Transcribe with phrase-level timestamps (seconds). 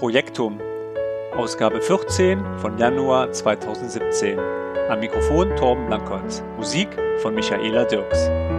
[0.00, 0.58] Projektum,
[1.36, 4.38] Ausgabe 14 von Januar 2017.
[4.88, 6.42] Am Mikrofon Torben Blankholz.
[6.56, 6.88] Musik
[7.20, 8.49] von Michaela Dirks.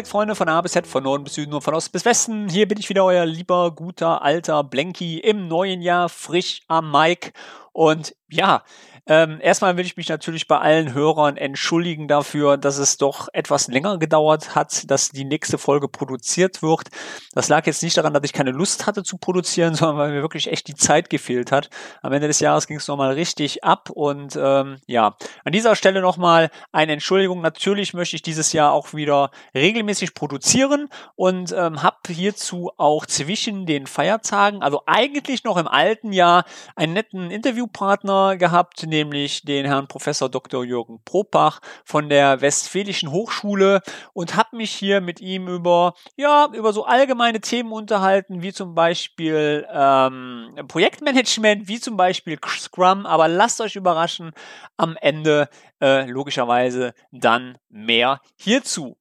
[0.00, 2.48] Project-Freunde von A bis Z, von Norden bis Süden und von Ost bis Westen.
[2.48, 7.34] Hier bin ich wieder, euer lieber, guter, alter Blanky im neuen Jahr, frisch am Mic.
[7.72, 8.62] Und ja,
[9.10, 13.66] ähm, erstmal will ich mich natürlich bei allen Hörern entschuldigen dafür, dass es doch etwas
[13.66, 16.90] länger gedauert hat, dass die nächste Folge produziert wird.
[17.34, 20.22] Das lag jetzt nicht daran, dass ich keine Lust hatte zu produzieren, sondern weil mir
[20.22, 21.70] wirklich echt die Zeit gefehlt hat.
[22.02, 26.02] Am Ende des Jahres ging es nochmal richtig ab und ähm, ja, an dieser Stelle
[26.02, 27.40] nochmal eine Entschuldigung.
[27.40, 33.66] Natürlich möchte ich dieses Jahr auch wieder regelmäßig produzieren und ähm, habe hierzu auch zwischen
[33.66, 36.44] den Feiertagen, also eigentlich noch im alten Jahr,
[36.76, 40.64] einen netten Interviewpartner gehabt, nämlich den Herrn Professor Dr.
[40.64, 43.80] Jürgen Propach von der Westfälischen Hochschule
[44.12, 48.74] und habe mich hier mit ihm über, ja, über so allgemeine Themen unterhalten, wie zum
[48.74, 54.32] Beispiel ähm, Projektmanagement, wie zum Beispiel Scrum, aber lasst euch überraschen,
[54.76, 55.48] am Ende
[55.80, 58.98] äh, logischerweise dann mehr hierzu.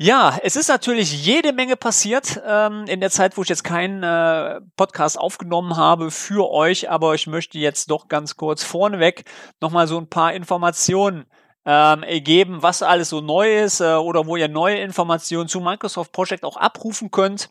[0.00, 4.04] Ja, es ist natürlich jede Menge passiert ähm, in der Zeit, wo ich jetzt keinen
[4.04, 9.24] äh, Podcast aufgenommen habe für euch, aber ich möchte jetzt doch ganz kurz vorneweg
[9.60, 11.26] nochmal so ein paar Informationen
[11.64, 16.12] ähm, geben, was alles so neu ist äh, oder wo ihr neue Informationen zu Microsoft
[16.12, 17.48] Project auch abrufen könnt.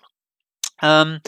[0.82, 1.20] Ähm,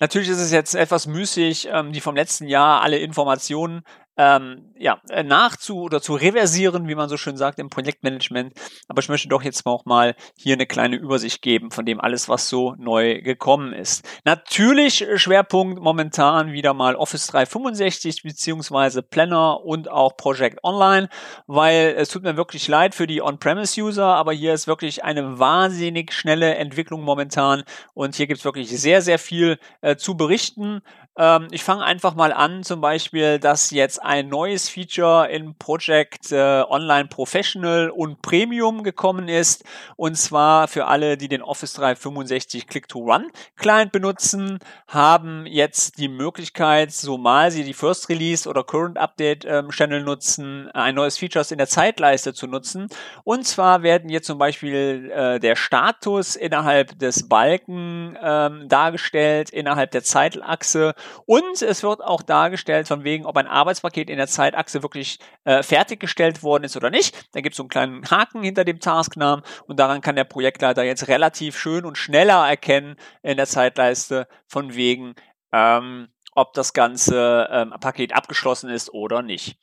[0.00, 3.84] natürlich ist es jetzt etwas müßig, ähm, die vom letzten Jahr alle Informationen
[4.16, 8.54] ähm, ja, äh, nachzu oder zu reversieren, wie man so schön sagt im Projektmanagement.
[8.88, 12.28] Aber ich möchte doch jetzt auch mal hier eine kleine Übersicht geben von dem alles,
[12.28, 14.04] was so neu gekommen ist.
[14.24, 21.08] Natürlich Schwerpunkt momentan wieder mal Office 365 beziehungsweise Planner und auch Project Online,
[21.46, 26.12] weil es tut mir wirklich leid für die On-Premise-User, aber hier ist wirklich eine wahnsinnig
[26.12, 27.64] schnelle Entwicklung momentan
[27.94, 30.82] und hier gibt es wirklich sehr, sehr viel äh, zu berichten.
[31.16, 36.32] Ähm, ich fange einfach mal an, zum Beispiel, dass jetzt ein neues Feature in Project
[36.32, 39.64] äh, Online Professional und Premium gekommen ist.
[39.96, 44.58] Und zwar für alle, die den Office 365 Click-to-Run Client benutzen,
[44.88, 50.02] haben jetzt die Möglichkeit, so mal sie die First Release oder Current Update ähm, Channel
[50.02, 52.88] nutzen, ein neues Feature in der Zeitleiste zu nutzen.
[53.22, 59.90] Und zwar werden jetzt zum Beispiel äh, der Status innerhalb des Balken ähm, dargestellt, innerhalb
[59.90, 60.94] der Zeitachse
[61.26, 65.62] und es wird auch dargestellt, von wegen, ob ein Arbeitspaket in der Zeitachse wirklich äh,
[65.62, 67.14] fertiggestellt worden ist oder nicht.
[67.34, 70.82] Da gibt es so einen kleinen Haken hinter dem Tasknamen und daran kann der Projektleiter
[70.82, 75.14] jetzt relativ schön und schneller erkennen in der Zeitleiste, von wegen,
[75.52, 79.56] ähm, ob das ganze ähm, Paket abgeschlossen ist oder nicht.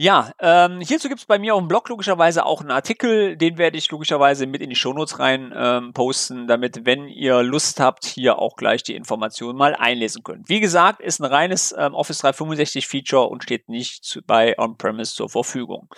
[0.00, 3.58] Ja, ähm, hierzu gibt es bei mir auf dem Blog logischerweise auch einen Artikel, den
[3.58, 8.04] werde ich logischerweise mit in die Shownotes rein ähm, posten, damit, wenn ihr Lust habt,
[8.04, 10.48] hier auch gleich die Informationen mal einlesen könnt.
[10.48, 15.14] Wie gesagt, ist ein reines ähm, Office 365 Feature und steht nicht zu, bei On-Premise
[15.14, 15.88] zur Verfügung.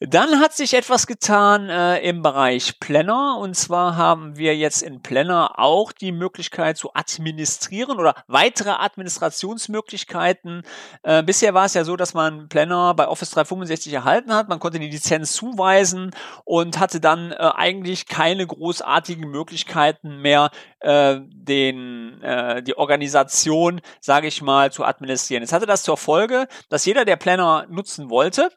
[0.00, 5.00] Dann hat sich etwas getan äh, im Bereich Planner und zwar haben wir jetzt in
[5.00, 10.64] Planner auch die Möglichkeit zu administrieren oder weitere Administrationsmöglichkeiten.
[11.02, 14.48] Äh, bisher war es ja so, dass man Planner bei Office Office 365 erhalten hat.
[14.48, 16.10] Man konnte die Lizenz zuweisen
[16.44, 20.50] und hatte dann äh, eigentlich keine großartigen Möglichkeiten mehr,
[20.80, 25.44] äh, den, äh, die Organisation, sage ich mal, zu administrieren.
[25.44, 28.50] Es hatte das zur Folge, dass jeder, der Planner nutzen wollte,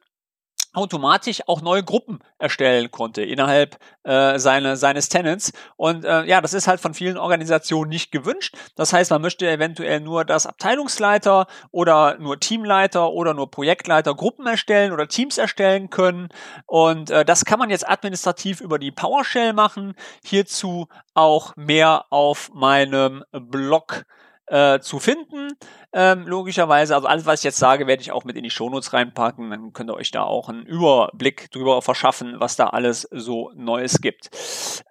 [0.75, 5.54] automatisch auch neue Gruppen erstellen konnte innerhalb äh, seine, seines Tenants.
[5.77, 8.56] Und äh, ja, das ist halt von vielen Organisationen nicht gewünscht.
[8.75, 14.48] Das heißt, man möchte eventuell nur, dass Abteilungsleiter oder nur Teamleiter oder nur Projektleiter Gruppen
[14.48, 16.30] erstellen oder Teams erstellen können.
[16.66, 19.95] Und äh, das kann man jetzt administrativ über die PowerShell machen.
[20.24, 24.06] Hierzu auch mehr auf meinem Blog
[24.47, 25.50] äh, zu finden.
[25.94, 28.94] Ähm, logischerweise, also alles, was ich jetzt sage, werde ich auch mit in die Shownotes
[28.94, 29.50] reinpacken.
[29.50, 34.01] Dann könnt ihr euch da auch einen Überblick drüber verschaffen, was da alles so Neues
[34.01, 34.30] gibt.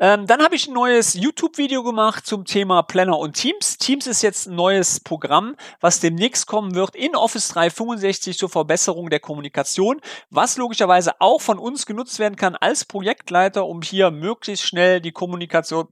[0.01, 3.77] Ähm, dann habe ich ein neues YouTube-Video gemacht zum Thema Planner und Teams.
[3.77, 9.11] Teams ist jetzt ein neues Programm, was demnächst kommen wird in Office 365 zur Verbesserung
[9.11, 14.67] der Kommunikation, was logischerweise auch von uns genutzt werden kann als Projektleiter, um hier möglichst
[14.67, 15.89] schnell die Kommunikation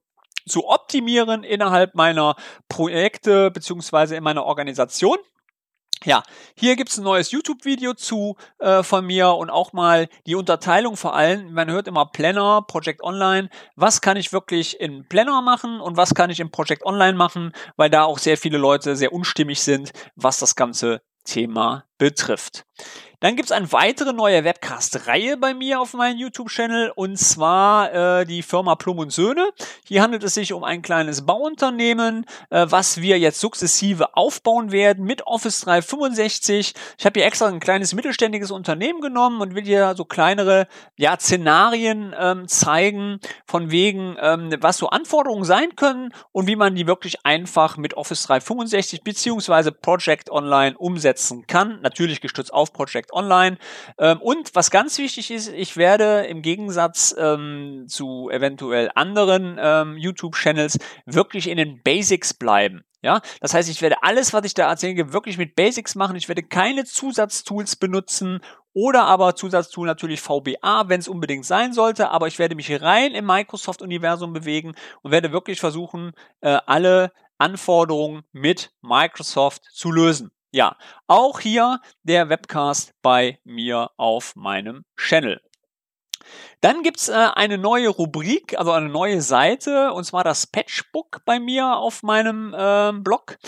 [0.47, 2.37] zu optimieren innerhalb meiner
[2.69, 5.19] Projekte beziehungsweise in meiner Organisation.
[6.05, 6.25] Ja,
[6.57, 11.15] hier gibt's ein neues YouTube-Video zu äh, von mir und auch mal die Unterteilung vor
[11.15, 11.53] allem.
[11.53, 13.49] Man hört immer Planner, Project Online.
[13.77, 17.53] Was kann ich wirklich in Planner machen und was kann ich in Project Online machen,
[17.77, 22.65] weil da auch sehr viele Leute sehr unstimmig sind, was das ganze Thema betrifft.
[23.23, 28.27] Dann gibt es eine weitere neue Webcast-Reihe bei mir auf meinem YouTube-Channel und zwar äh,
[28.27, 29.49] die Firma Plum und Söhne.
[29.87, 35.05] Hier handelt es sich um ein kleines Bauunternehmen, äh, was wir jetzt sukzessive aufbauen werden
[35.05, 36.75] mit Office 365.
[36.99, 40.67] Ich habe hier extra ein kleines mittelständiges Unternehmen genommen und will hier so kleinere
[40.97, 46.75] ja, Szenarien ähm, zeigen, von wegen, ähm, was so Anforderungen sein können und wie man
[46.75, 51.79] die wirklich einfach mit Office 365 beziehungsweise Project Online umsetzen kann.
[51.93, 53.59] Natürlich gestützt auf Project online.
[53.99, 59.99] Ähm, und was ganz wichtig ist, ich werde im Gegensatz ähm, zu eventuell anderen ähm,
[59.99, 62.83] YouTube-Channels wirklich in den Basics bleiben.
[63.03, 66.17] Ja, das heißt, ich werde alles, was ich da erzähle, wirklich mit Basics machen.
[66.17, 68.41] Ich werde keine Zusatztools benutzen
[68.73, 72.09] oder aber Zusatztool natürlich VBA, wenn es unbedingt sein sollte.
[72.09, 78.23] Aber ich werde mich rein im Microsoft-Universum bewegen und werde wirklich versuchen, äh, alle Anforderungen
[78.33, 80.31] mit Microsoft zu lösen.
[80.55, 80.77] Ja,
[81.07, 85.41] auch hier der Webcast bei mir auf meinem Channel.
[86.61, 91.41] Dann gibt's äh, eine neue Rubrik, also eine neue Seite, und zwar das Patchbook bei
[91.41, 93.39] mir auf meinem äh, Blog.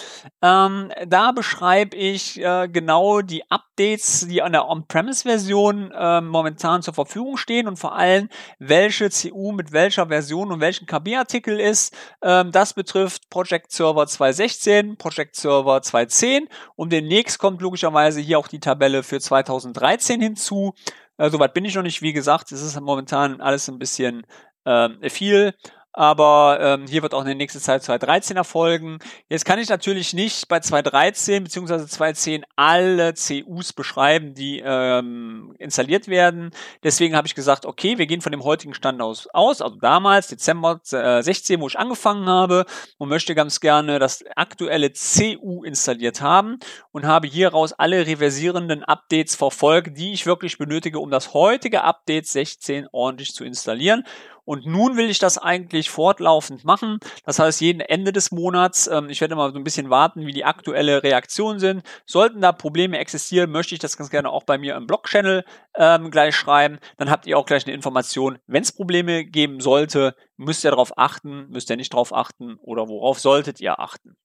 [0.43, 6.95] Ähm, da beschreibe ich äh, genau die Updates, die an der On-Premise-Version äh, momentan zur
[6.95, 8.29] Verfügung stehen und vor allem,
[8.59, 11.95] welche CU mit welcher Version und welchen KB-Artikel ist.
[12.21, 18.49] Ähm, das betrifft Project Server 2.16, Project Server 2.10 und demnächst kommt logischerweise hier auch
[18.49, 20.75] die Tabelle für 2013 hinzu.
[21.19, 22.03] Äh, Soweit bin ich noch nicht.
[22.03, 24.27] Wie gesagt, es ist momentan alles ein bisschen
[24.65, 25.55] äh, viel
[25.97, 28.99] aber ähm, hier wird auch in der nächsten Zeit 2.13 erfolgen.
[29.29, 31.75] Jetzt kann ich natürlich nicht bei 2.13 bzw.
[31.75, 36.51] 2.10 alle CUs beschreiben, die ähm, installiert werden.
[36.83, 40.27] Deswegen habe ich gesagt, okay, wir gehen von dem heutigen Stand aus, aus also damals,
[40.27, 42.67] Dezember äh, 16, wo ich angefangen habe
[42.99, 46.59] und möchte ganz gerne das aktuelle CU installiert haben
[46.91, 52.27] und habe hieraus alle reversierenden Updates verfolgt, die ich wirklich benötige, um das heutige Update
[52.27, 54.05] 16 ordentlich zu installieren.
[54.45, 56.99] Und nun will ich das eigentlich fortlaufend machen.
[57.25, 60.33] Das heißt, jeden Ende des Monats, ähm, ich werde mal so ein bisschen warten, wie
[60.33, 61.83] die aktuelle Reaktionen sind.
[62.05, 65.45] Sollten da Probleme existieren, möchte ich das ganz gerne auch bei mir im Blog-Channel
[65.77, 66.79] ähm, gleich schreiben.
[66.97, 68.39] Dann habt ihr auch gleich eine Information.
[68.47, 72.89] Wenn es Probleme geben sollte, müsst ihr darauf achten, müsst ihr nicht darauf achten oder
[72.89, 74.17] worauf solltet ihr achten.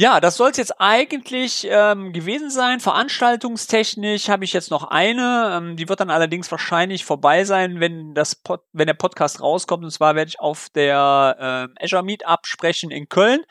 [0.00, 2.80] Ja, das soll es jetzt eigentlich ähm, gewesen sein.
[2.80, 5.50] Veranstaltungstechnisch habe ich jetzt noch eine.
[5.52, 9.84] Ähm, die wird dann allerdings wahrscheinlich vorbei sein, wenn das Pod wenn der Podcast rauskommt.
[9.84, 13.42] Und zwar werde ich auf der äh, Azure Meetup sprechen in Köln.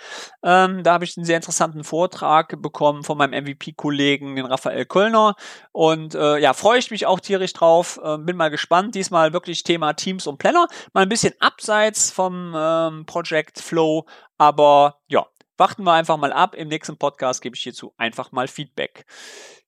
[0.42, 5.36] Ähm, da habe ich einen sehr interessanten Vortrag bekommen von meinem MVP-Kollegen, den Raphael Kölner.
[5.72, 8.00] Und äh, ja, freue ich mich auch tierisch drauf.
[8.04, 8.96] Äh, bin mal gespannt.
[8.96, 10.66] Diesmal wirklich Thema Teams und Planner.
[10.94, 14.08] Mal ein bisschen abseits vom ähm, Project Flow.
[14.40, 15.28] Aber ja,
[15.60, 16.56] Warten wir einfach mal ab.
[16.56, 19.06] Im nächsten Podcast gebe ich hierzu einfach mal Feedback.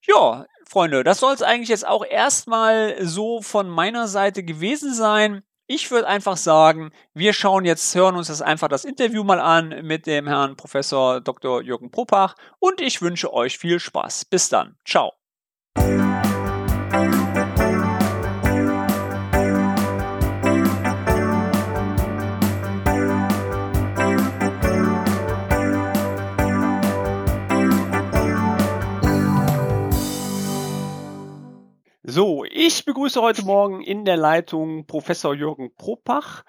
[0.07, 5.43] Ja, Freunde, das soll es eigentlich jetzt auch erstmal so von meiner Seite gewesen sein.
[5.67, 9.85] Ich würde einfach sagen, wir schauen jetzt, hören uns das einfach das Interview mal an
[9.85, 11.61] mit dem Herrn Professor Dr.
[11.61, 14.25] Jürgen Propach und ich wünsche euch viel Spaß.
[14.25, 14.77] Bis dann.
[14.85, 15.13] Ciao.
[32.11, 36.43] So, ich begrüße heute Morgen in der Leitung Professor Jürgen Propach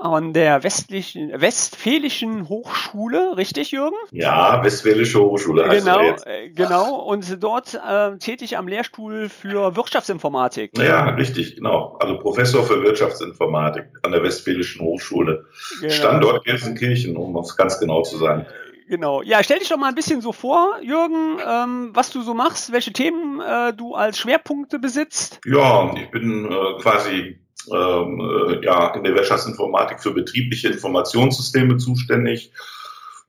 [0.00, 3.96] an der westlichen, Westfälischen Hochschule, richtig Jürgen?
[4.12, 5.68] Ja, Westfälische Hochschule.
[5.70, 7.00] Genau, äh, genau.
[7.00, 10.78] Und dort äh, tätig am Lehrstuhl für Wirtschaftsinformatik.
[10.78, 11.96] Ja, richtig, genau.
[11.98, 15.46] Also Professor für Wirtschaftsinformatik an der Westfälischen Hochschule.
[15.80, 15.92] Genau.
[15.92, 18.46] Standort Gelsenkirchen, um es ganz genau zu sagen.
[18.88, 19.22] Genau.
[19.22, 22.72] Ja, stell dich doch mal ein bisschen so vor, Jürgen, ähm, was du so machst,
[22.72, 25.40] welche Themen äh, du als Schwerpunkte besitzt.
[25.44, 27.38] Ja, ich bin äh, quasi
[27.70, 32.50] ähm, äh, ja, in der Wirtschaftsinformatik für betriebliche Informationssysteme zuständig.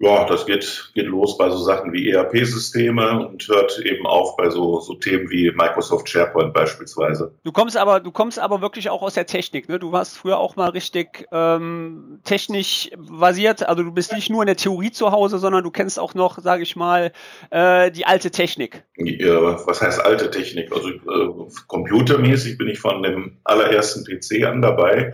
[0.02, 4.50] Ja, das geht, geht los bei so Sachen wie ERP-Systeme und hört eben auf bei
[4.50, 7.36] so, so Themen wie Microsoft SharePoint beispielsweise.
[7.44, 9.78] Du kommst aber, du kommst aber wirklich auch aus der Technik, ne?
[9.78, 13.68] Du warst früher auch mal richtig ähm, technisch basiert.
[13.68, 16.40] Also du bist nicht nur in der Theorie zu Hause, sondern du kennst auch noch,
[16.40, 17.12] sage ich mal,
[17.50, 18.86] äh, die alte Technik.
[18.96, 20.72] Ja, was heißt alte Technik?
[20.72, 25.14] Also äh, computermäßig bin ich von dem allerersten PC an dabei.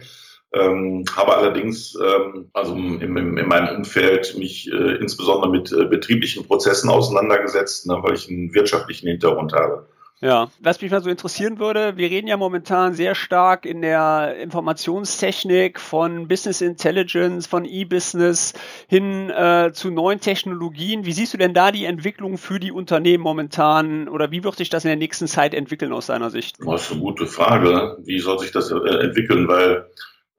[0.55, 5.85] Ähm, habe allerdings ähm, also im, im, in meinem Umfeld mich äh, insbesondere mit äh,
[5.85, 9.87] betrieblichen Prozessen auseinandergesetzt, ne, weil ich einen wirtschaftlichen Hintergrund habe.
[10.21, 14.37] Ja, was mich mal so interessieren würde, wir reden ja momentan sehr stark in der
[14.39, 18.53] Informationstechnik von Business Intelligence, von E-Business
[18.87, 21.05] hin äh, zu neuen Technologien.
[21.05, 24.69] Wie siehst du denn da die Entwicklung für die Unternehmen momentan oder wie wird sich
[24.69, 26.55] das in der nächsten Zeit entwickeln aus deiner Sicht?
[26.65, 27.97] Das ist eine gute Frage.
[28.05, 29.49] Wie soll sich das äh, entwickeln?
[29.49, 29.85] Weil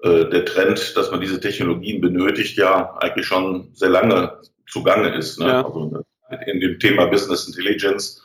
[0.03, 5.39] der Trend, dass man diese Technologien benötigt, ja eigentlich schon sehr lange zugange ist.
[5.41, 5.49] Ne?
[5.49, 5.65] Ja.
[5.65, 6.05] Also
[6.47, 8.23] in dem Thema Business Intelligence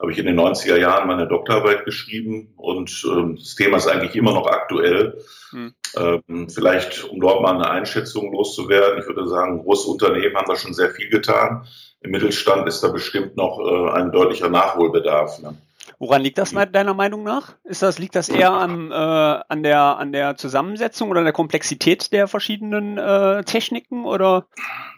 [0.00, 4.16] habe ich in den 90er Jahren meine Doktorarbeit geschrieben und ähm, das Thema ist eigentlich
[4.16, 5.18] immer noch aktuell.
[5.50, 5.74] Hm.
[5.96, 10.56] Ähm, vielleicht, um dort mal eine Einschätzung loszuwerden, ich würde sagen, große Unternehmen haben da
[10.56, 11.66] schon sehr viel getan.
[12.00, 15.40] Im Mittelstand ist da bestimmt noch äh, ein deutlicher Nachholbedarf.
[15.40, 15.56] Ne?
[15.98, 17.56] Woran liegt das deiner Meinung nach?
[17.64, 21.32] Ist das, liegt das eher an, äh, an, der, an der Zusammensetzung oder an der
[21.32, 24.04] Komplexität der verschiedenen äh, Techniken?
[24.04, 24.46] Oder?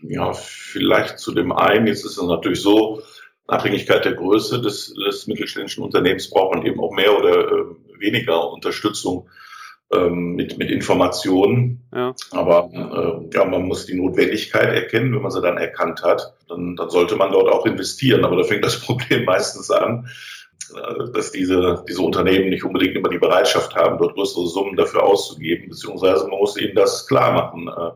[0.03, 1.87] Ja, vielleicht zu dem einen.
[1.87, 3.03] Jetzt ist es natürlich so,
[3.47, 7.65] Abhängigkeit der Größe des, des mittelständischen Unternehmens braucht man eben auch mehr oder äh,
[7.99, 9.29] weniger Unterstützung
[9.93, 11.87] ähm, mit, mit Informationen.
[11.95, 12.15] Ja.
[12.33, 15.15] Aber äh, ja, man muss die Notwendigkeit erkennen.
[15.15, 18.25] Wenn man sie dann erkannt hat, dann, dann sollte man dort auch investieren.
[18.25, 20.09] Aber da fängt das Problem meistens an,
[21.13, 25.69] dass diese, diese Unternehmen nicht unbedingt immer die Bereitschaft haben, dort größere Summen dafür auszugeben,
[25.69, 27.93] beziehungsweise man muss ihnen das klar machen, äh,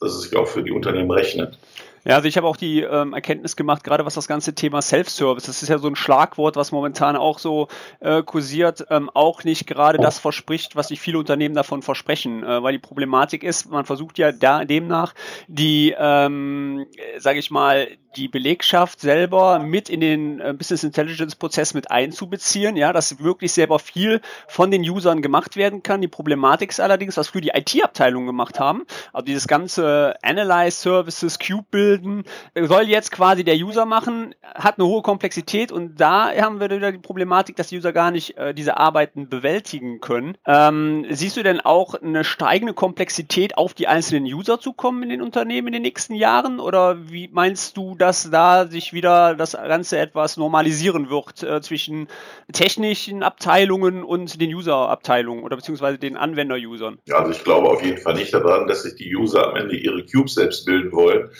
[0.00, 1.58] dass es sich auch für die Unternehmen rechnet.
[2.04, 5.44] Ja, also ich habe auch die ähm, Erkenntnis gemacht, gerade was das ganze Thema Self-Service,
[5.44, 7.68] das ist ja so ein Schlagwort, was momentan auch so
[8.00, 12.62] äh, kursiert, ähm, auch nicht gerade das verspricht, was sich viele Unternehmen davon versprechen, äh,
[12.62, 15.14] weil die Problematik ist, man versucht ja da demnach
[15.46, 16.86] die, ähm,
[17.18, 22.76] sage ich mal, die Belegschaft selber mit in den äh, Business Intelligence Prozess mit einzubeziehen,
[22.76, 26.00] ja, dass wirklich selber viel von den Usern gemacht werden kann.
[26.00, 31.38] Die Problematik ist allerdings, was für die IT-Abteilung gemacht haben, also dieses ganze Analyze Services,
[31.38, 36.60] Cube bilden, soll jetzt quasi der User machen, hat eine hohe Komplexität und da haben
[36.60, 40.36] wir wieder die Problematik, dass die User gar nicht äh, diese Arbeiten bewältigen können.
[40.46, 45.10] Ähm, siehst du denn auch eine steigende Komplexität auf die einzelnen User zu kommen in
[45.10, 49.52] den Unternehmen in den nächsten Jahren oder wie meinst du, dass da sich wieder das
[49.52, 52.08] Ganze etwas normalisieren wird äh, zwischen
[52.52, 56.98] technischen Abteilungen und den User-Abteilungen oder beziehungsweise den Anwender-Usern?
[57.06, 59.76] Ja, also ich glaube auf jeden Fall nicht daran, dass sich die User am Ende
[59.76, 61.30] ihre Cubes selbst bilden wollen.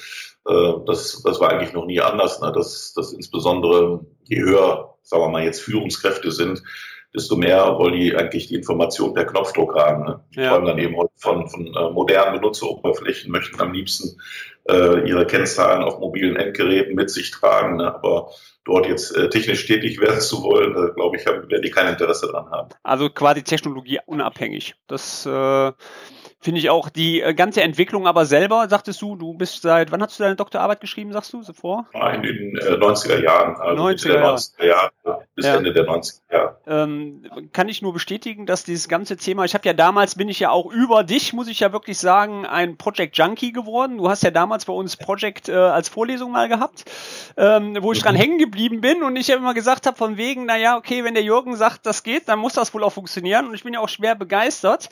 [0.46, 2.52] Äh, das, das war eigentlich noch nie anders, ne?
[2.52, 6.62] dass, dass insbesondere je höher, sagen wir mal, jetzt Führungskräfte sind,
[7.14, 10.04] desto mehr wollen die eigentlich die Information per Knopfdruck haben.
[10.04, 10.20] Ne?
[10.34, 10.50] Die ja.
[10.50, 14.18] träumen dann eben von, von äh, modernen Benutzeroberflächen, möchten am liebsten
[14.68, 17.76] äh, ihre Kennzahlen auf mobilen Endgeräten mit sich tragen.
[17.76, 17.94] Ne?
[17.94, 18.30] Aber
[18.64, 22.28] dort jetzt äh, technisch tätig werden zu wollen, da glaube ich, werden die kein Interesse
[22.28, 22.68] dran haben.
[22.82, 24.74] Also quasi Technologie unabhängig.
[24.86, 25.72] Das äh,
[26.42, 30.02] finde ich auch die äh, ganze Entwicklung aber selber, sagtest du, du bist seit, wann
[30.02, 31.86] hast du deine Doktorarbeit geschrieben, sagst du, so vor?
[31.94, 34.92] In den äh, 90er Jahren, also 90er, 90er Jahre,
[35.36, 35.54] bis ja.
[35.54, 36.56] Ende der 90er Jahre.
[36.66, 40.40] Ähm, kann ich nur bestätigen, dass dieses ganze Thema, ich habe ja damals, bin ich
[40.40, 43.98] ja auch über dich, muss ich ja wirklich sagen, ein Project Junkie geworden.
[43.98, 46.84] Du hast ja damals bei uns Project äh, als Vorlesung mal gehabt,
[47.36, 48.04] ähm, wo ich mhm.
[48.04, 51.14] dran hängen geblieben bin und ich ja immer gesagt habe, von wegen, naja, okay, wenn
[51.14, 53.80] der Jürgen sagt, das geht, dann muss das wohl auch funktionieren und ich bin ja
[53.80, 54.88] auch schwer begeistert.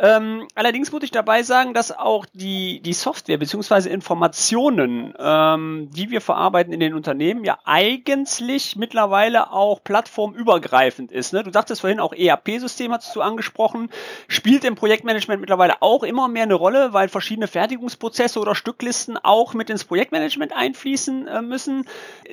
[0.00, 3.90] Ähm, allerdings Allerdings muss ich dabei sagen, dass auch die, die Software bzw.
[3.90, 11.34] Informationen, ähm, die wir verarbeiten in den Unternehmen, ja eigentlich mittlerweile auch plattformübergreifend ist.
[11.34, 11.42] Ne?
[11.42, 13.90] Du sagtest vorhin auch ERP-System hast du angesprochen,
[14.28, 19.52] spielt im Projektmanagement mittlerweile auch immer mehr eine Rolle, weil verschiedene Fertigungsprozesse oder Stücklisten auch
[19.52, 21.84] mit ins Projektmanagement einfließen äh, müssen.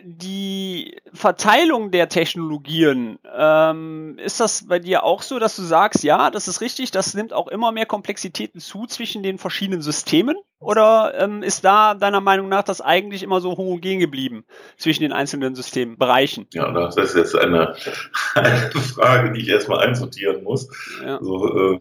[0.01, 6.31] Die Verteilung der Technologien, ähm, ist das bei dir auch so, dass du sagst, ja,
[6.31, 10.35] das ist richtig, das nimmt auch immer mehr Komplexität Parallelitäten zu zwischen den verschiedenen Systemen?
[10.59, 14.45] Oder ähm, ist da deiner Meinung nach das eigentlich immer so homogen geblieben
[14.77, 16.47] zwischen den einzelnen Systembereichen?
[16.53, 17.75] Ja, das ist jetzt eine,
[18.35, 20.69] eine Frage, die ich erstmal einsortieren muss.
[21.03, 21.19] Ja.
[21.21, 21.79] So, äh,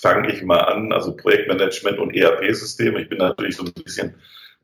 [0.00, 3.02] fange ich mal an, also Projektmanagement und ERP-Systeme.
[3.02, 4.14] Ich bin natürlich so ein bisschen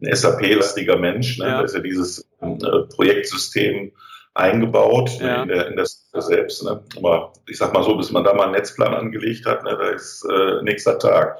[0.02, 1.38] ein SAP-lastiger Mensch.
[1.38, 1.46] Ne?
[1.46, 1.58] Ja.
[1.58, 3.92] Da ist ja dieses äh, Projektsystem
[4.34, 5.42] eingebaut ja.
[5.42, 6.64] in, der, in der selbst.
[6.64, 6.82] Ne?
[6.96, 9.88] Aber ich sag mal so, bis man da mal einen Netzplan angelegt hat, ne, da
[9.90, 11.38] ist äh, nächster Tag.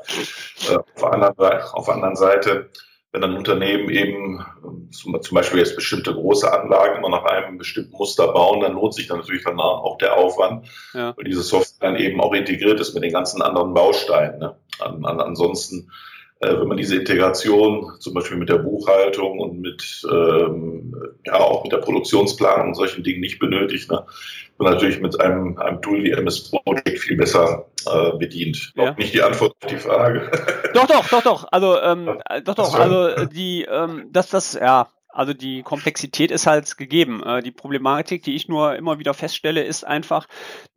[0.70, 2.70] Äh, auf, der anderen, auf der anderen Seite
[3.14, 4.44] wenn ein Unternehmen eben
[4.90, 8.92] zum, zum, Beispiel jetzt bestimmte große Anlagen immer nach einem bestimmten Muster bauen, dann lohnt
[8.92, 11.16] sich dann natürlich dann auch der Aufwand, ja.
[11.16, 14.40] weil diese Software dann eben auch integriert ist mit den ganzen anderen Bausteinen.
[14.40, 14.56] Ne?
[14.80, 15.92] An, an, ansonsten
[16.41, 21.73] wenn man diese Integration zum Beispiel mit der Buchhaltung und mit ähm, ja auch mit
[21.73, 24.05] der Produktionsplanung und solchen Dingen nicht benötigt, ne,
[24.59, 28.73] man natürlich mit einem, einem Tool wie MS Project viel besser äh, bedient.
[28.76, 28.95] Ja.
[28.95, 30.31] Nicht die Antwort auf die Frage.
[30.75, 31.47] Doch, doch, doch, doch.
[31.50, 32.75] Also ähm, doch, doch.
[32.75, 37.23] Also die, ähm, das, das, ja, also die Komplexität ist halt gegeben.
[37.23, 40.26] Äh, die Problematik, die ich nur immer wieder feststelle, ist einfach,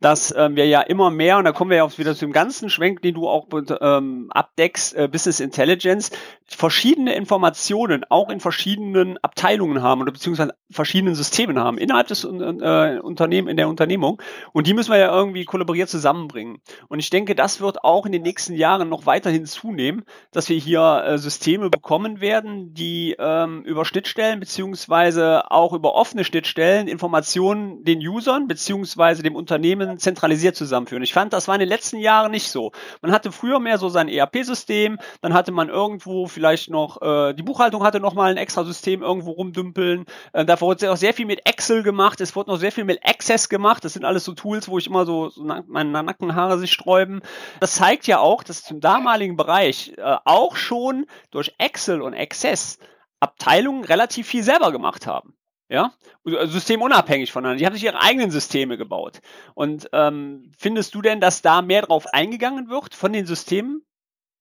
[0.00, 2.32] dass ähm, wir ja immer mehr, und da kommen wir ja auch wieder zu dem
[2.32, 3.48] ganzen Schwenk, den du auch
[3.80, 6.10] ähm, abdeckst, äh, Business Intelligence,
[6.46, 12.28] verschiedene Informationen auch in verschiedenen Abteilungen haben oder beziehungsweise verschiedenen Systemen haben innerhalb des äh,
[12.28, 14.22] in der Unternehmung.
[14.52, 16.60] Und die müssen wir ja irgendwie kollaboriert zusammenbringen.
[16.88, 20.58] Und ich denke, das wird auch in den nächsten Jahren noch weiterhin zunehmen, dass wir
[20.58, 26.88] hier äh, Systeme bekommen werden, die ähm, über Schnittstellen Schnittstellen beziehungsweise auch über offene Schnittstellen
[26.88, 31.02] Informationen den Usern beziehungsweise dem Unternehmen zentralisiert zusammenführen.
[31.02, 32.72] Ich fand, das war in den letzten Jahren nicht so.
[33.02, 37.42] Man hatte früher mehr so sein ERP-System, dann hatte man irgendwo vielleicht noch, äh, die
[37.42, 40.04] Buchhaltung hatte noch mal ein extra System irgendwo rumdümpeln.
[40.32, 43.00] Äh, da wurde auch sehr viel mit Excel gemacht, es wurde noch sehr viel mit
[43.04, 43.84] Access gemacht.
[43.84, 47.20] Das sind alles so Tools, wo ich immer so, so meine Nackenhaare sich sträuben.
[47.60, 52.78] Das zeigt ja auch, dass zum damaligen Bereich äh, auch schon durch Excel und Access
[53.20, 55.34] Abteilungen relativ viel selber gemacht haben.
[55.70, 55.92] Ja,
[56.24, 57.58] systemunabhängig voneinander.
[57.58, 59.20] Die haben sich ihre eigenen Systeme gebaut.
[59.54, 63.82] Und ähm, findest du denn, dass da mehr drauf eingegangen wird von den Systemen?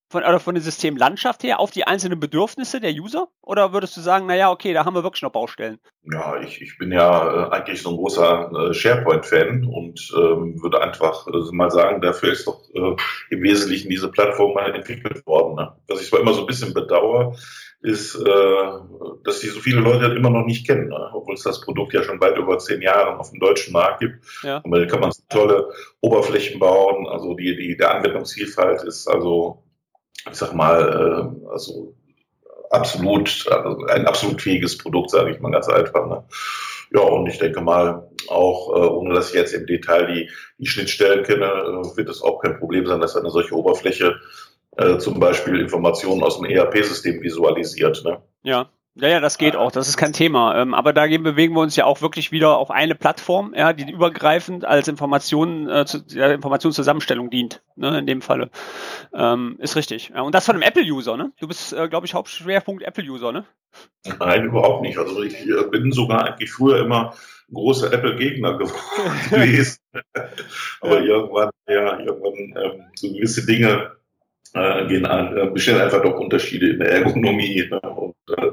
[0.10, 3.28] von, oder von der Systemlandschaft her auf die einzelnen Bedürfnisse der User?
[3.42, 5.80] Oder würdest du sagen, naja, okay, da haben wir wirklich noch Baustellen?
[6.04, 10.82] Ja, ich, ich bin ja äh, eigentlich so ein großer äh, SharePoint-Fan und ähm, würde
[10.82, 12.96] einfach äh, mal sagen, dafür ist doch äh,
[13.30, 15.56] im Wesentlichen diese Plattform mal entwickelt worden.
[15.56, 15.76] Ne?
[15.88, 17.36] Was ich zwar immer so ein bisschen bedauere,
[17.82, 18.64] ist, äh,
[19.24, 21.10] dass die so viele Leute immer noch nicht kennen, ne?
[21.14, 24.26] obwohl es das Produkt ja schon weit über zehn Jahre auf dem deutschen Markt gibt.
[24.44, 24.58] Ja.
[24.58, 25.70] Und da kann man so tolle
[26.02, 27.08] Oberflächen bauen.
[27.08, 29.64] Also die, die, der Anwendungsvielfalt ist also
[30.32, 31.96] ich sag mal, äh, also
[32.70, 36.08] absolut, also ein absolut fähiges Produkt, sage ich mal ganz einfach.
[36.08, 36.24] Ne?
[36.92, 40.68] Ja, und ich denke mal, auch äh, ohne dass ich jetzt im Detail die, die
[40.68, 44.16] Schnittstellen kenne, äh, wird es auch kein Problem sein, dass eine solche Oberfläche
[44.78, 48.04] äh, zum Beispiel Informationen aus dem ERP-System visualisiert.
[48.04, 48.22] Ne?
[48.44, 48.70] Ja.
[49.00, 50.60] Ja, ja, das geht auch, das ist kein Thema.
[50.60, 53.92] Ähm, aber da bewegen wir uns ja auch wirklich wieder auf eine Plattform, ja, die
[53.92, 58.50] übergreifend als Information, äh, zu, ja, Informationszusammenstellung dient, ne, in dem Falle.
[59.14, 60.12] Ähm, ist richtig.
[60.16, 61.32] Ja, und das von einem Apple-User, ne?
[61.40, 63.46] Du bist, äh, glaube ich, Hauptschwerpunkt Apple-User, ne?
[64.20, 64.98] Nein, überhaupt nicht.
[64.98, 67.14] Also ich äh, bin sogar eigentlich früher immer
[67.54, 68.58] großer Apple-Gegner
[69.30, 69.78] gewesen.
[70.82, 73.97] aber irgendwann, ja, irgendwann ähm, so gewisse Dinge
[74.54, 77.68] äh, gehen an, äh, bestehen einfach doch Unterschiede in der Ergonomie.
[77.70, 77.80] Ne?
[77.80, 78.52] Und äh,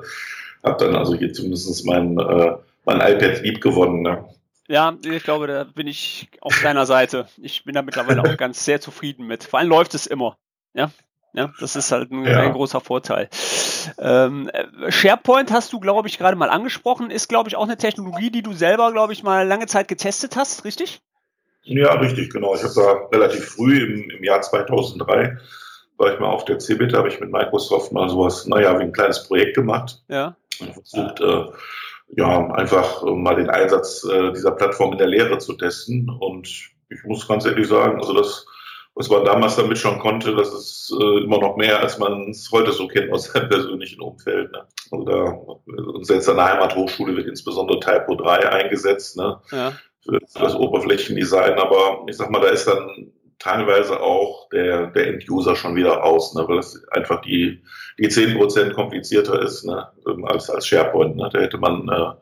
[0.63, 4.03] habe dann also hier zumindest mein, äh, mein iPad lieb gewonnen.
[4.03, 4.25] Ne?
[4.69, 7.27] Ja, ich glaube, da bin ich auf deiner Seite.
[7.43, 9.45] Ich bin da mittlerweile auch ganz sehr zufrieden mit.
[9.45, 10.37] Vor allem läuft es immer.
[10.73, 10.91] Ja,
[11.35, 12.41] ja, das ist halt ein, ja.
[12.41, 13.29] ein großer Vorteil.
[13.99, 14.51] Ähm,
[14.89, 18.43] SharePoint hast du, glaube ich, gerade mal angesprochen, ist, glaube ich, auch eine Technologie, die
[18.43, 21.01] du selber, glaube ich, mal lange Zeit getestet hast, richtig?
[21.65, 22.55] Ja, richtig, genau.
[22.55, 25.39] Ich habe da relativ früh im, im Jahr 2003
[25.97, 28.93] war ich mal auf der CeBIT, habe ich mit Microsoft mal sowas, naja, wie ein
[28.93, 30.03] kleines Projekt gemacht.
[30.09, 30.37] Ja.
[30.61, 31.47] Und versucht, äh,
[32.17, 36.11] ja, einfach äh, mal den Einsatz äh, dieser Plattform in der Lehre zu testen.
[36.11, 36.49] Und
[36.89, 38.47] ich muss ganz ehrlich sagen, also das,
[38.95, 42.51] was man damals damit schon konnte, das ist äh, immer noch mehr, als man es
[42.53, 44.53] heute so kennt aus seinem persönlichen Umfeld.
[44.53, 44.67] Ne?
[44.91, 45.23] Also da,
[45.93, 49.41] uns jetzt an der Heimathochschule wird insbesondere Typo 3 eingesetzt, ne?
[49.51, 49.73] Ja.
[50.07, 55.57] Für das Oberflächendesign, aber ich sag mal, da ist dann teilweise auch der, der End-User
[55.57, 57.63] schon wieder raus, ne, weil es einfach die,
[57.99, 59.89] die 10% komplizierter ist ne,
[60.25, 61.17] als, als SharePoint.
[61.17, 61.29] Ne.
[61.33, 62.13] Da hätte man äh,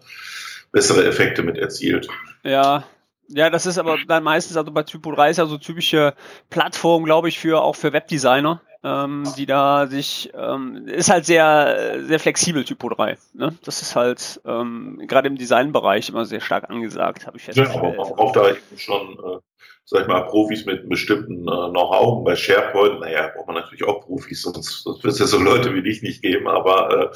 [0.73, 2.09] bessere Effekte mit erzielt.
[2.43, 2.85] Ja,
[3.29, 6.15] ja, das ist aber dann meistens, also bei Typo 3 ist ja so typische
[6.51, 12.01] Plattform, glaube ich, für auch für Webdesigner, ähm, die da sich, ähm, ist halt sehr,
[12.03, 13.17] sehr flexibel, Typo 3.
[13.33, 13.57] Ne?
[13.65, 17.83] Das ist halt ähm, gerade im Designbereich immer sehr stark angesagt, habe ich festgestellt.
[17.83, 19.39] Ja, auch, auch da schon äh,
[19.85, 22.25] sag ich mal, Profis mit einem bestimmten äh, Know-how.
[22.25, 25.75] Bei SharePoint, naja, braucht man natürlich auch Profis, sonst, sonst wird es ja so Leute
[25.75, 27.13] wie dich nicht geben, aber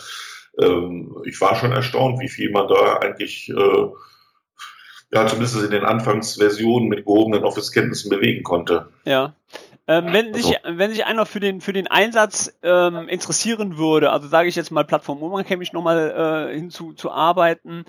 [0.58, 3.86] äh, äh, ich war schon erstaunt, wie viel man da eigentlich, äh,
[5.12, 8.88] ja, zumindest in den Anfangsversionen mit gehobenen Office-Kenntnissen bewegen konnte.
[9.04, 9.34] Ja.
[9.88, 10.48] Ähm, wenn, also.
[10.48, 14.56] sich, wenn sich einer für den, für den Einsatz ähm, interessieren würde, also sage ich
[14.56, 17.84] jetzt mal Plattform unabhängig nochmal äh, hinzu zu arbeiten,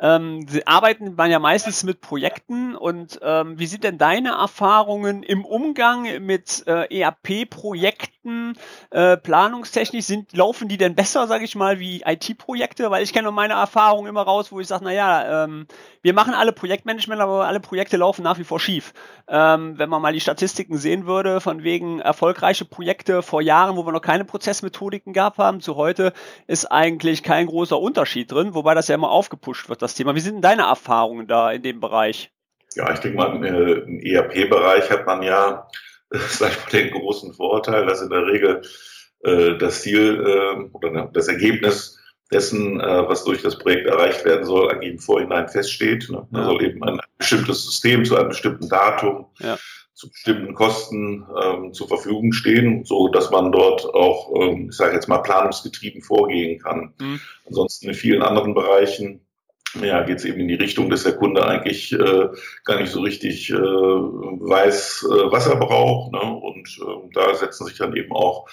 [0.00, 5.22] ähm, sie arbeiten man ja meistens mit Projekten und ähm, wie sind denn deine Erfahrungen
[5.22, 8.54] im Umgang mit äh, ERP-Projekten Projekten,
[8.90, 12.90] äh, planungstechnisch, sind, laufen die denn besser, sage ich mal, wie IT-Projekte?
[12.90, 15.66] Weil ich kenne meine Erfahrung immer raus, wo ich sage, naja, ähm,
[16.02, 18.92] wir machen alle Projektmanagement, aber alle Projekte laufen nach wie vor schief.
[19.28, 23.86] Ähm, wenn man mal die Statistiken sehen würde, von wegen erfolgreiche Projekte vor Jahren, wo
[23.86, 26.12] wir noch keine Prozessmethodiken gehabt haben, zu heute
[26.46, 30.14] ist eigentlich kein großer Unterschied drin, wobei das ja immer aufgepusht wird, das Thema.
[30.14, 32.30] Wie sind denn deine Erfahrungen da in dem Bereich?
[32.74, 35.66] Ja, ich denke mal, im ERP-Bereich hat man ja,
[36.10, 38.62] sag ich mal, den großen Vorteil, dass in der Regel
[39.24, 41.99] äh, das Ziel äh, oder das Ergebnis
[42.32, 46.08] dessen, äh, was durch das Projekt erreicht werden soll, eigentlich im Vorhinein feststeht.
[46.10, 46.26] Ne?
[46.30, 46.44] Da ja.
[46.44, 49.58] soll eben ein bestimmtes System zu einem bestimmten Datum, ja.
[49.94, 54.94] zu bestimmten Kosten ähm, zur Verfügung stehen, so dass man dort auch, ähm, ich sage
[54.94, 56.94] jetzt mal, planungsgetrieben vorgehen kann.
[57.00, 57.20] Mhm.
[57.46, 59.20] Ansonsten in vielen anderen Bereichen
[59.80, 62.28] ja, geht es eben in die Richtung, dass der Kunde eigentlich äh,
[62.64, 66.12] gar nicht so richtig äh, weiß, äh, was er braucht.
[66.12, 66.20] Ne?
[66.20, 68.48] Und äh, da setzen sich dann eben auch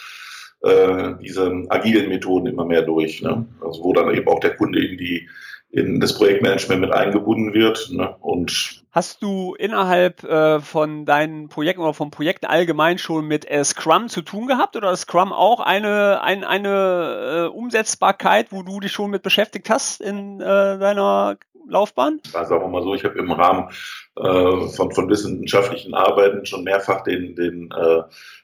[0.61, 3.21] äh, diese agilen Methoden immer mehr durch.
[3.21, 3.45] Ne?
[3.61, 5.27] Also wo dann eben auch der Kunde in die
[5.69, 7.89] in das Projektmanagement mit eingebunden wird.
[7.91, 8.15] Ne?
[8.21, 13.63] Und Hast du innerhalb äh, von deinen Projekten oder vom Projekt allgemein schon mit äh,
[13.63, 18.79] Scrum zu tun gehabt oder ist Scrum auch eine, ein, eine äh, Umsetzbarkeit, wo du
[18.79, 21.37] dich schon mit beschäftigt hast in äh, deiner
[21.69, 22.19] Laufbahn?
[22.33, 23.69] Also sagen wir mal so, ich habe im Rahmen
[24.15, 28.01] äh, von, von wissenschaftlichen Arbeiten schon mehrfach den, den, äh,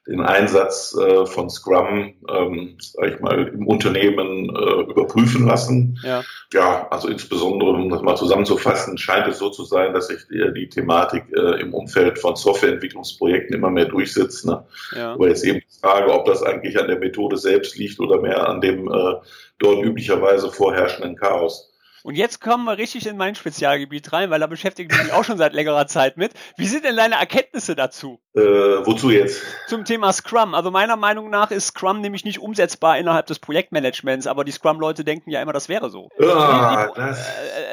[0.07, 5.99] den Einsatz äh, von Scrum, ähm, sag ich mal, im Unternehmen äh, überprüfen lassen.
[6.03, 6.23] Ja.
[6.53, 10.53] ja, also insbesondere, um das mal zusammenzufassen, scheint es so zu sein, dass sich die,
[10.53, 14.45] die Thematik äh, im Umfeld von Softwareentwicklungsprojekten immer mehr durchsetzt.
[14.45, 14.65] Ne?
[14.95, 15.13] Ja.
[15.13, 18.47] Aber jetzt eben die Frage, ob das eigentlich an der Methode selbst liegt oder mehr
[18.47, 19.15] an dem äh,
[19.59, 21.72] dort üblicherweise vorherrschenden Chaos.
[22.03, 25.23] Und jetzt kommen wir richtig in mein Spezialgebiet rein, weil da beschäftige ich mich auch
[25.23, 26.33] schon seit längerer Zeit mit.
[26.57, 28.19] Wie sind denn deine Erkenntnisse dazu?
[28.35, 29.41] Äh, wozu jetzt?
[29.67, 30.53] Zum Thema Scrum.
[30.53, 35.05] Also meiner Meinung nach ist Scrum nämlich nicht umsetzbar innerhalb des Projektmanagements, aber die Scrum-Leute
[35.05, 36.09] denken ja immer, das wäre so.
[36.19, 37.19] Ja, das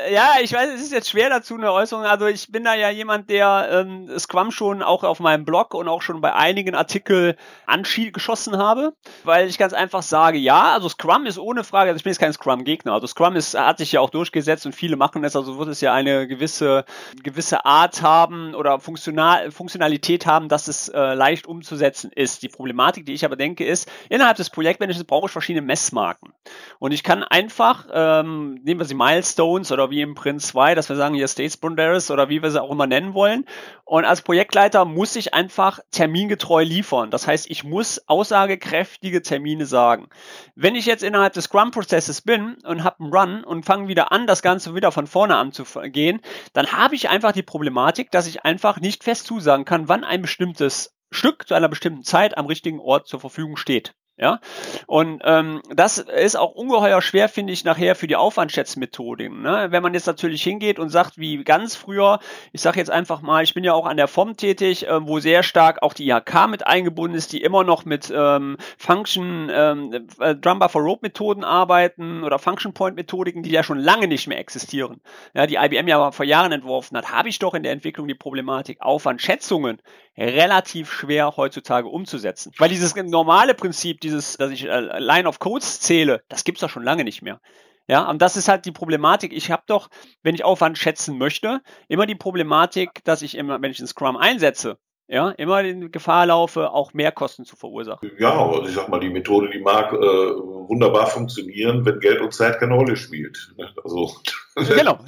[0.06, 2.04] äh, ja, ich weiß, es ist jetzt schwer dazu eine Äußerung.
[2.04, 5.88] Also ich bin da ja jemand, der ähm, Scrum schon auch auf meinem Blog und
[5.88, 7.34] auch schon bei einigen Artikeln
[7.66, 8.92] angeschossen habe,
[9.24, 12.20] weil ich ganz einfach sage, ja, also Scrum ist ohne Frage, also ich bin jetzt
[12.20, 15.34] kein Scrum-Gegner, also Scrum ist, hat sich ja auch durch durchgesetzt und viele machen es,
[15.34, 16.84] also wird es ja eine gewisse,
[17.22, 22.42] gewisse Art haben oder Funktional, Funktionalität haben, dass es äh, leicht umzusetzen ist.
[22.42, 26.32] Die Problematik, die ich aber denke, ist, innerhalb des Projektmanagements brauche ich verschiedene Messmarken.
[26.78, 30.88] Und ich kann einfach, ähm, nehmen wir sie Milestones oder wie im Print 2, dass
[30.88, 33.46] wir sagen hier States Boundaries oder wie wir sie auch immer nennen wollen.
[33.84, 37.10] Und als Projektleiter muss ich einfach termingetreu liefern.
[37.10, 40.08] Das heißt, ich muss aussagekräftige Termine sagen.
[40.54, 44.26] Wenn ich jetzt innerhalb des Scrum-Prozesses bin und habe einen Run und fange wieder an,
[44.26, 46.20] das Ganze wieder von vorne anzugehen,
[46.52, 50.22] dann habe ich einfach die Problematik, dass ich einfach nicht fest zusagen kann, wann ein
[50.22, 53.94] bestimmtes Stück zu einer bestimmten Zeit am richtigen Ort zur Verfügung steht.
[54.20, 54.38] Ja,
[54.86, 59.32] und ähm, das ist auch ungeheuer schwer, finde ich, nachher für die Aufwandschätzmethodik.
[59.32, 59.68] Ne?
[59.70, 62.18] Wenn man jetzt natürlich hingeht und sagt, wie ganz früher,
[62.52, 65.20] ich sage jetzt einfach mal, ich bin ja auch an der FOM tätig, äh, wo
[65.20, 70.06] sehr stark auch die IHK mit eingebunden ist, die immer noch mit ähm, Function, ähm,
[70.18, 74.26] äh, Drum Buffer Rope Methoden arbeiten oder Function Point Methodiken, die ja schon lange nicht
[74.26, 75.00] mehr existieren.
[75.32, 78.14] Ja, die IBM ja vor Jahren entworfen hat, habe ich doch in der Entwicklung die
[78.14, 79.80] Problematik Aufwandschätzungen
[80.18, 82.52] relativ schwer heutzutage umzusetzen.
[82.58, 86.70] Weil dieses normale Prinzip, dieses, dass ich äh, Line of Codes zähle, das gibt's doch
[86.70, 87.40] schon lange nicht mehr.
[87.88, 89.32] Ja, und das ist halt die Problematik.
[89.32, 89.88] Ich habe doch,
[90.22, 94.16] wenn ich Aufwand schätzen möchte, immer die Problematik, dass ich immer, wenn ich einen Scrum
[94.16, 98.12] einsetze, ja, immer in Gefahr laufe, auch mehr Kosten zu verursachen.
[98.20, 102.32] Ja, also ich sag mal, die Methode, die mag äh, wunderbar funktionieren, wenn Geld und
[102.32, 103.52] Zeit keine Rolle spielt.
[103.58, 103.68] Ne?
[103.82, 104.14] Also
[104.54, 105.00] genau,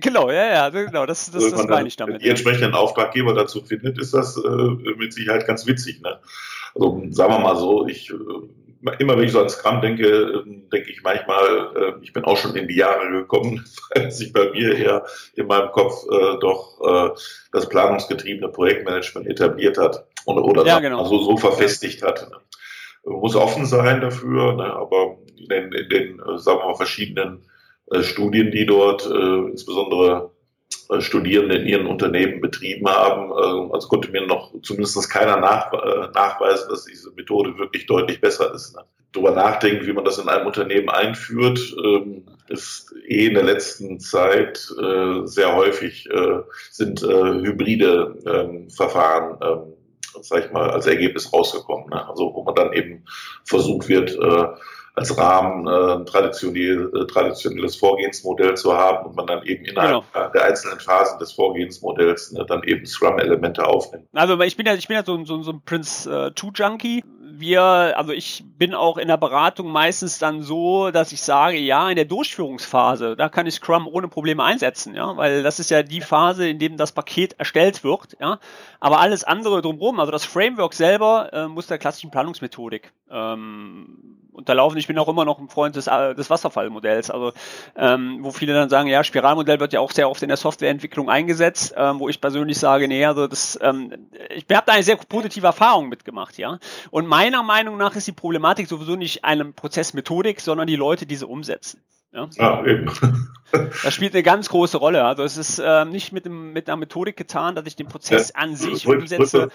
[0.00, 2.14] genau, ja, ja, genau, das, das, das meine ich damit.
[2.14, 4.48] Wenn die entsprechenden Auftraggeber dazu findet, ist das äh,
[4.96, 6.00] mit Sicherheit ganz witzig.
[6.00, 6.18] Ne?
[6.74, 8.14] Also sagen wir mal so, ich äh,
[8.98, 12.36] immer wenn ich so an Scrum denke, ähm, denke ich manchmal, äh, ich bin auch
[12.36, 16.80] schon in die Jahre gekommen, weil sich bei mir eher in meinem Kopf äh, doch
[16.82, 17.10] äh,
[17.52, 21.02] das planungsgetriebene Projektmanagement etabliert hat und, oder ja, genau.
[21.02, 22.28] also so verfestigt hat.
[23.04, 27.44] Man muss offen sein dafür, ne, aber in den, in den, sagen wir mal, verschiedenen
[28.00, 30.30] Studien, die dort insbesondere
[30.90, 33.30] äh, Studierende in ihren Unternehmen betrieben haben.
[33.30, 38.52] Ähm, also konnte mir noch zumindest keiner äh, nachweisen, dass diese Methode wirklich deutlich besser
[38.54, 38.76] ist.
[39.12, 44.00] Darüber nachdenken, wie man das in einem Unternehmen einführt, ähm, ist eh in der letzten
[44.00, 46.08] Zeit äh, sehr häufig
[46.70, 49.72] sind hybride ähm, Verfahren
[50.20, 51.88] sag ich mal, als Ergebnis rausgekommen.
[51.90, 52.08] Ne?
[52.08, 53.04] Also wo man dann eben
[53.44, 54.16] versucht wird,
[54.94, 60.04] als Rahmen äh, ein traditionell, äh, traditionelles Vorgehensmodell zu haben und man dann eben innerhalb
[60.12, 60.28] genau.
[60.28, 64.06] der einzelnen Phasen des Vorgehensmodells ne, dann eben Scrum-Elemente aufnimmt.
[64.12, 67.02] Also ich bin ja, ich bin ja so, so, so ein Prince 2 äh, Junkie
[67.38, 67.62] wir,
[67.96, 71.96] also ich bin auch in der Beratung meistens dann so, dass ich sage, ja, in
[71.96, 76.00] der Durchführungsphase, da kann ich Scrum ohne Probleme einsetzen, ja, weil das ist ja die
[76.00, 78.38] Phase, in dem das Paket erstellt wird, ja.
[78.80, 84.78] Aber alles andere drumherum, also das Framework selber, äh, muss der klassischen Planungsmethodik ähm, unterlaufen.
[84.78, 87.32] Ich bin auch immer noch ein Freund des, äh, des Wasserfallmodells, also
[87.76, 91.08] ähm, wo viele dann sagen, ja, Spiralmodell wird ja auch sehr oft in der Softwareentwicklung
[91.08, 94.96] eingesetzt, ähm, wo ich persönlich sage, nee, also das, ähm, ich habe da eine sehr
[94.96, 96.58] positive Erfahrung mitgemacht, ja.
[96.90, 101.16] Und meiner Meinung nach ist die Problematik sowieso nicht eine Prozessmethodik, sondern die Leute, die
[101.16, 101.80] sie umsetzen.
[102.14, 102.90] Ja, ja eben.
[103.82, 105.04] Das spielt eine ganz große Rolle.
[105.04, 108.32] Also es ist äh, nicht mit, dem, mit einer Methodik getan, dass ich den Prozess
[108.34, 109.50] ja, an sich drück, umsetze.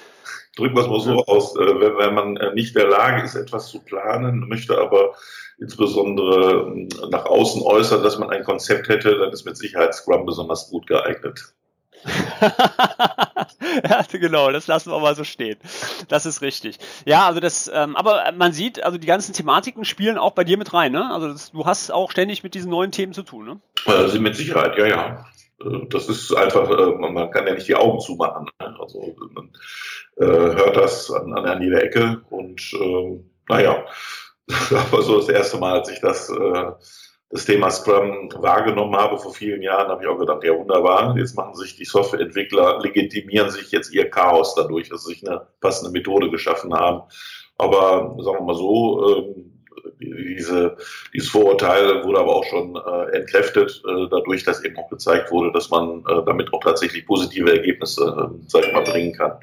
[0.56, 3.24] Drücken wir es mal so aus, äh, wenn, wenn, man äh, nicht in der Lage
[3.24, 5.16] ist, etwas zu planen, möchte aber
[5.58, 10.26] insbesondere ähm, nach außen äußern, dass man ein Konzept hätte, dann ist mit Sicherheit Scrum
[10.26, 11.54] besonders gut geeignet.
[13.90, 15.58] ja, genau, das lassen wir mal so stehen.
[16.08, 16.78] Das ist richtig.
[17.06, 20.58] Ja, also das, ähm, aber man sieht, also die ganzen Thematiken spielen auch bei dir
[20.58, 21.12] mit rein, ne?
[21.12, 23.60] Also das, du hast auch ständig mit diesen neuen Themen zu tun, ne?
[23.86, 25.26] Also mit Sicherheit, ja, ja.
[25.64, 28.50] Äh, das ist einfach, äh, man kann ja nicht die Augen zumachen.
[28.60, 28.76] Ne?
[28.80, 29.52] Also man
[30.18, 33.86] äh, hört das an, an jeder Ecke und äh, naja,
[34.72, 36.72] aber so das erste Mal, als ich das äh,
[37.30, 41.36] das Thema Scrum wahrgenommen habe vor vielen Jahren, habe ich auch gedacht, ja wunderbar, jetzt
[41.36, 45.92] machen sich die Softwareentwickler, legitimieren sich jetzt ihr Chaos dadurch, dass sie sich eine passende
[45.92, 47.04] Methode geschaffen haben.
[47.58, 49.60] Aber sagen wir mal so, ähm,
[50.00, 50.78] diese,
[51.14, 55.52] dieses Vorurteil wurde aber auch schon äh, entkräftet, äh, dadurch, dass eben auch gezeigt wurde,
[55.52, 59.34] dass man äh, damit auch tatsächlich positive Ergebnisse, sag ich mal, bringen kann.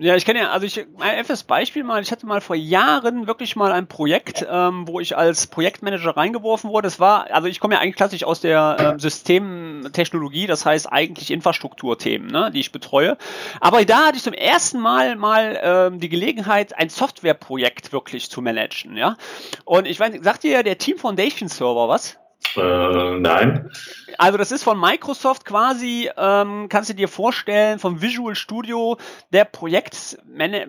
[0.00, 3.26] Ja, ich kenne ja, also ich, ein einfaches Beispiel mal, ich hatte mal vor Jahren
[3.26, 6.86] wirklich mal ein Projekt, ähm, wo ich als Projektmanager reingeworfen wurde.
[6.86, 11.32] Das war, also ich komme ja eigentlich klassisch aus der ähm, Systemtechnologie, das heißt eigentlich
[11.32, 13.18] Infrastrukturthemen, ne, die ich betreue.
[13.60, 18.40] Aber da hatte ich zum ersten Mal mal ähm, die Gelegenheit, ein Softwareprojekt wirklich zu
[18.40, 19.16] managen, ja.
[19.64, 22.18] Und ich weiß, sagt dir ja der Team Foundation Server was?
[22.56, 23.70] Äh, nein.
[24.16, 28.96] Also das ist von Microsoft quasi, ähm, kannst du dir vorstellen, vom Visual Studio
[29.32, 30.18] der Projekt,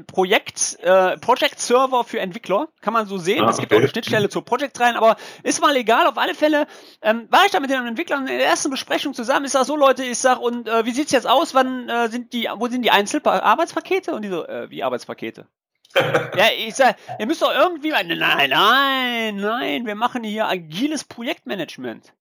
[0.07, 3.45] Projekt, äh, Project Server für Entwickler, kann man so sehen.
[3.45, 3.75] Ah, es gibt okay.
[3.75, 6.05] auch eine Schnittstelle zur Project rein, aber ist mal egal.
[6.05, 6.67] Auf alle Fälle
[7.01, 9.45] ähm, war ich da mit den Entwicklern in der ersten Besprechung zusammen.
[9.45, 11.55] Ich sag so, Leute, ich sag, und äh, wie sieht's jetzt aus?
[11.55, 14.13] Wann äh, sind die, wo sind die Einzelarbeitspakete?
[14.13, 15.47] Und die so, äh, wie Arbeitspakete?
[15.95, 18.07] Ja, ich sag, ihr müsst doch irgendwie, nein,
[18.49, 22.13] nein, nein, wir machen hier agiles Projektmanagement.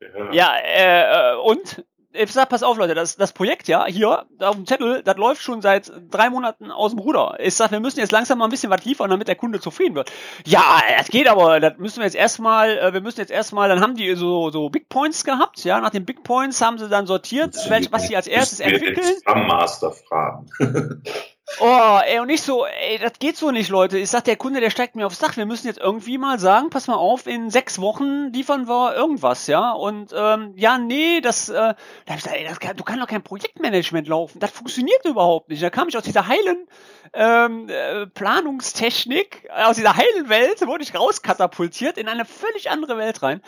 [0.00, 1.84] Ja, ja äh, und?
[2.14, 5.42] Ich sag, pass auf, Leute, das, das Projekt ja hier auf dem Zettel, das läuft
[5.42, 7.36] schon seit drei Monaten aus dem Ruder.
[7.38, 9.94] Ich sag, wir müssen jetzt langsam mal ein bisschen was liefern, damit der Kunde zufrieden
[9.94, 10.10] wird.
[10.46, 13.82] Ja, das geht aber, das müssen wir jetzt erstmal, äh, wir müssen jetzt erstmal, dann
[13.82, 17.06] haben die so, so Big Points gehabt, ja, nach den Big Points haben sie dann
[17.06, 19.14] sortiert, welch, was sie als erstes entwickeln.
[19.26, 20.46] Master fragen.
[21.60, 23.98] Oh, ey, und nicht so, ey, das geht so nicht, Leute.
[23.98, 25.36] Ich sag, der Kunde, der steigt mir aufs Dach.
[25.36, 29.46] Wir müssen jetzt irgendwie mal sagen, pass mal auf, in sechs Wochen liefern wir irgendwas,
[29.48, 29.72] ja.
[29.72, 31.74] Und ähm, ja, nee, das, äh, da
[32.08, 34.38] hab ich gesagt, ey, das kann, du kannst doch kein Projektmanagement laufen.
[34.38, 35.62] Das funktioniert überhaupt nicht.
[35.62, 36.68] Da kam ich aus dieser heilen
[37.12, 43.22] ähm, äh, Planungstechnik, aus dieser heilen Welt, wurde ich rauskatapultiert in eine völlig andere Welt
[43.22, 43.42] rein.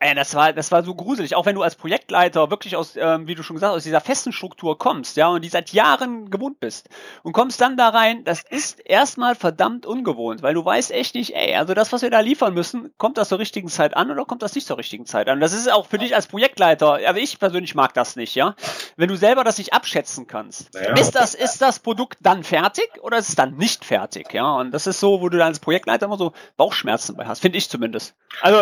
[0.00, 1.34] Ey, das war, das war so gruselig.
[1.34, 4.00] Auch wenn du als Projektleiter wirklich aus, ähm, wie du schon gesagt hast, aus dieser
[4.00, 6.88] festen Struktur kommst, ja, und die seit Jahren gewohnt bist
[7.22, 11.34] und kommst dann da rein, das ist erstmal verdammt ungewohnt, weil du weißt echt nicht,
[11.34, 14.24] ey, also das, was wir da liefern müssen, kommt das zur richtigen Zeit an oder
[14.24, 15.40] kommt das nicht zur richtigen Zeit an?
[15.40, 18.56] Das ist auch für dich als Projektleiter, also ich persönlich mag das nicht, ja.
[18.96, 20.74] Wenn du selber das nicht abschätzen kannst.
[20.74, 20.94] Naja.
[20.94, 24.56] Ist das, ist das Produkt dann fertig oder ist es dann nicht fertig, ja?
[24.56, 27.58] Und das ist so, wo du dann als Projektleiter immer so Bauchschmerzen bei hast, finde
[27.58, 28.14] ich zumindest.
[28.42, 28.58] Also,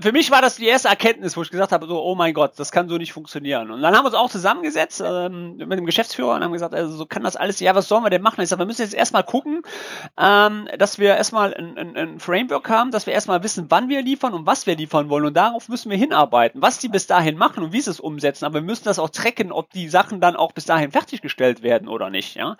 [0.00, 2.52] für mich war das die erste Erkenntnis, wo ich gesagt habe, so, oh mein Gott,
[2.56, 3.70] das kann so nicht funktionieren.
[3.70, 6.96] Und dann haben wir uns auch zusammengesetzt ähm, mit dem Geschäftsführer und haben gesagt, also
[6.96, 8.40] so kann das alles, ja, was sollen wir denn machen?
[8.42, 9.62] Ich sage, wir müssen jetzt erstmal gucken,
[10.18, 14.02] ähm, dass wir erstmal ein, ein, ein Framework haben, dass wir erstmal wissen, wann wir
[14.02, 15.26] liefern und was wir liefern wollen.
[15.26, 18.44] Und darauf müssen wir hinarbeiten, was die bis dahin machen und wie sie es umsetzen.
[18.44, 21.88] Aber wir müssen das auch tracken, ob die Sachen dann auch bis dahin fertiggestellt werden
[21.88, 22.34] oder nicht.
[22.34, 22.56] Ja?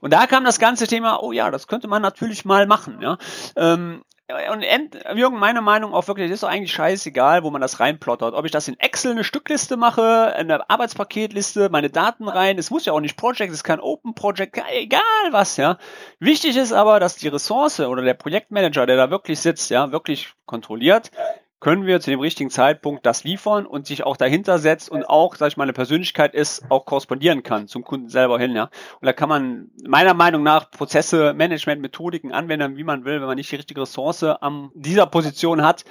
[0.00, 2.98] Und da kam das ganze Thema, oh ja, das könnte man natürlich mal machen.
[3.02, 3.18] Ja?
[3.56, 4.64] Ähm, und
[5.16, 8.34] Jürgen, meine Meinung auch wirklich, ist doch eigentlich scheißegal, wo man das reinplottert.
[8.34, 12.86] Ob ich das in Excel eine Stückliste mache, eine Arbeitspaketliste, meine Daten rein, es muss
[12.86, 15.78] ja auch nicht Project, es kann Open Project, egal was, ja.
[16.18, 20.34] Wichtig ist aber, dass die Ressource oder der Projektmanager, der da wirklich sitzt, ja, wirklich
[20.44, 21.12] kontrolliert,
[21.58, 25.34] können wir zu dem richtigen Zeitpunkt das liefern und sich auch dahinter setzt und auch,
[25.36, 28.64] sag ich mal, eine Persönlichkeit ist, auch korrespondieren kann zum Kunden selber hin, ja.
[29.00, 33.26] Und da kann man meiner Meinung nach Prozesse, Management, Methodiken anwenden, wie man will, wenn
[33.26, 35.84] man nicht die richtige Ressource an dieser Position hat,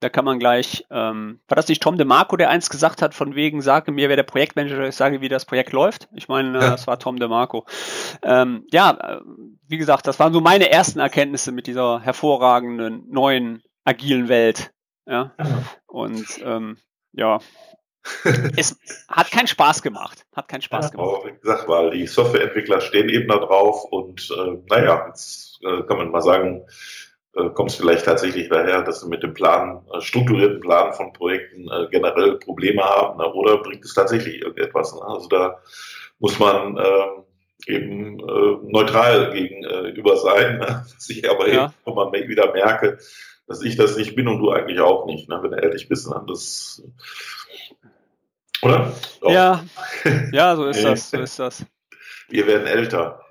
[0.00, 3.34] Da kann man gleich, ähm, war das nicht Tom DeMarco, der eins gesagt hat, von
[3.34, 6.08] wegen, sage mir, wer der Projektmanager ist, sage, wie das Projekt läuft?
[6.12, 6.70] Ich meine, ja.
[6.70, 7.66] das war Tom DeMarco.
[8.22, 9.20] Ähm, ja, äh,
[9.66, 14.70] wie gesagt, das waren so meine ersten Erkenntnisse mit dieser hervorragenden, neuen, agilen Welt.
[15.08, 15.32] Ja.
[15.86, 16.76] Und ähm,
[17.12, 17.38] ja,
[18.56, 20.26] es hat keinen Spaß gemacht.
[20.34, 21.22] Hat keinen Spaß ja, gemacht.
[21.24, 25.98] wie gesagt, weil die Softwareentwickler stehen eben da drauf und äh, naja, jetzt äh, kann
[25.98, 26.66] man mal sagen,
[27.34, 31.12] äh, kommt es vielleicht tatsächlich daher, dass sie mit dem Plan, äh, strukturierten Plan von
[31.12, 33.32] Projekten äh, generell Probleme haben, ne?
[33.32, 34.94] oder bringt es tatsächlich irgendetwas?
[34.94, 35.02] Ne?
[35.02, 35.60] Also da
[36.18, 40.86] muss man äh, eben äh, neutral gegenüber sein, ne?
[40.94, 41.72] was ich aber ja.
[41.86, 42.98] eben mal wieder merke,
[43.48, 45.38] dass ich das nicht bin und du eigentlich auch nicht, ne?
[45.42, 46.08] wenn du ehrlich bist.
[46.08, 46.22] Ne?
[46.28, 46.82] Das,
[48.62, 48.92] oder?
[49.20, 49.30] Doch.
[49.30, 49.64] Ja,
[50.32, 51.66] ja, so ist das, so ist das.
[52.28, 53.22] Wir werden älter.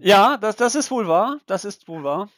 [0.00, 1.38] Ja, das, das ist wohl wahr.
[1.46, 2.28] Das ist wohl wahr.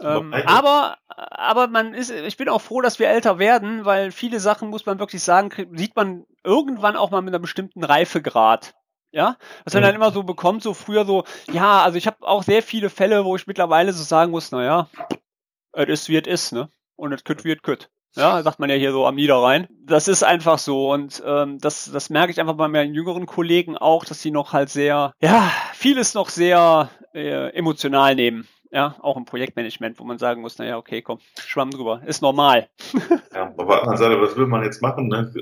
[0.00, 4.38] Ähm, aber, aber man ist, ich bin auch froh, dass wir älter werden, weil viele
[4.38, 8.74] Sachen, muss man wirklich sagen, sieht man irgendwann auch mal mit einem bestimmten Reifegrad.
[9.10, 9.86] Ja, was man mhm.
[9.86, 13.24] dann immer so bekommt, so früher so, ja, also ich habe auch sehr viele Fälle,
[13.24, 14.88] wo ich mittlerweile so sagen muss, naja,
[15.78, 16.70] es ist wie es ist, ne?
[16.96, 17.90] Und es kütt wie es kütt.
[18.16, 19.68] Ja, sagt man ja hier so am Niederrhein.
[19.84, 23.76] Das ist einfach so und ähm, das, das merke ich einfach bei meinen jüngeren Kollegen
[23.76, 29.16] auch, dass sie noch halt sehr, ja, vieles noch sehr äh, emotional nehmen ja, auch
[29.16, 32.68] im Projektmanagement, wo man sagen muss, naja, okay, komm, schwamm drüber, ist normal.
[33.34, 35.32] ja, auf der anderen Seite, was will man jetzt machen, ne?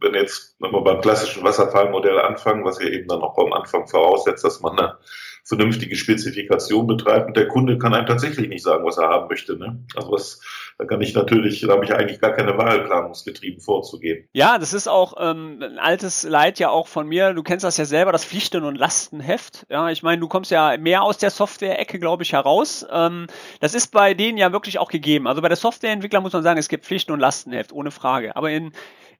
[0.00, 3.86] wenn jetzt, wenn wir beim klassischen Wasserfallmodell anfangen, was ja eben dann auch am Anfang
[3.86, 4.98] voraussetzt, dass man eine
[5.44, 9.56] vernünftige Spezifikation betreibt und der Kunde kann einem tatsächlich nicht sagen, was er haben möchte.
[9.56, 9.84] Ne?
[9.94, 10.40] Also was,
[10.78, 14.26] da kann ich natürlich, da habe ich eigentlich gar keine Wahl, planungsgetrieben vorzugehen.
[14.32, 17.34] Ja, das ist auch ähm, ein altes Leid ja auch von mir.
[17.34, 19.66] Du kennst das ja selber, das Pflichten- und Lastenheft.
[19.68, 22.86] Ja, ich meine, du kommst ja mehr aus der Software-Ecke, glaube ich, heraus.
[22.90, 23.26] Ähm,
[23.60, 25.28] das ist bei denen ja wirklich auch gegeben.
[25.28, 28.34] Also bei der Softwareentwickler muss man sagen, es gibt Pflichten- und Lastenheft, ohne Frage.
[28.34, 28.72] Aber in